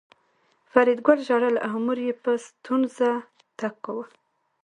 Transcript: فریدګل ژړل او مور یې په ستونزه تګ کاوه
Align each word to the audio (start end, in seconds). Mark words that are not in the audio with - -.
فریدګل 0.71 1.19
ژړل 1.27 1.55
او 1.67 1.73
مور 1.85 1.99
یې 2.07 2.13
په 2.23 2.31
ستونزه 2.45 3.09
تګ 3.59 3.73
کاوه 3.83 4.05